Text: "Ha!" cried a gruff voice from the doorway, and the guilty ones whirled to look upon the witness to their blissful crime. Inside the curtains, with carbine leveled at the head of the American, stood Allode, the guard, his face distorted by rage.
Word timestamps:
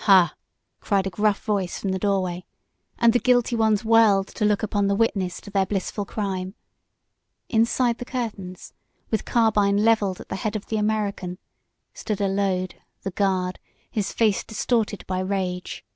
"Ha!" 0.00 0.34
cried 0.80 1.06
a 1.06 1.10
gruff 1.10 1.42
voice 1.44 1.78
from 1.78 1.92
the 1.92 1.98
doorway, 1.98 2.44
and 2.98 3.14
the 3.14 3.18
guilty 3.18 3.56
ones 3.56 3.86
whirled 3.86 4.26
to 4.26 4.44
look 4.44 4.62
upon 4.62 4.86
the 4.86 4.94
witness 4.94 5.40
to 5.40 5.48
their 5.50 5.64
blissful 5.64 6.04
crime. 6.04 6.54
Inside 7.48 7.96
the 7.96 8.04
curtains, 8.04 8.74
with 9.10 9.24
carbine 9.24 9.78
leveled 9.78 10.20
at 10.20 10.28
the 10.28 10.36
head 10.36 10.56
of 10.56 10.66
the 10.66 10.76
American, 10.76 11.38
stood 11.94 12.20
Allode, 12.20 12.74
the 13.00 13.12
guard, 13.12 13.58
his 13.90 14.12
face 14.12 14.44
distorted 14.44 15.06
by 15.06 15.20
rage. 15.20 15.86